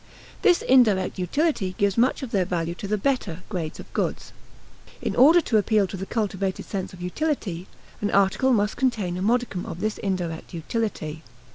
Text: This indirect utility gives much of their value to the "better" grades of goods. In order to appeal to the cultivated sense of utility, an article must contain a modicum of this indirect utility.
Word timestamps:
This 0.41 0.63
indirect 0.63 1.19
utility 1.19 1.75
gives 1.77 1.95
much 1.95 2.23
of 2.23 2.31
their 2.31 2.43
value 2.43 2.73
to 2.73 2.87
the 2.87 2.97
"better" 2.97 3.43
grades 3.49 3.79
of 3.79 3.93
goods. 3.93 4.33
In 4.99 5.15
order 5.15 5.41
to 5.41 5.57
appeal 5.59 5.85
to 5.85 5.95
the 5.95 6.07
cultivated 6.07 6.65
sense 6.65 6.91
of 6.91 7.03
utility, 7.03 7.67
an 8.01 8.09
article 8.09 8.51
must 8.51 8.77
contain 8.77 9.15
a 9.15 9.21
modicum 9.21 9.63
of 9.63 9.79
this 9.79 9.99
indirect 9.99 10.55
utility. 10.55 11.21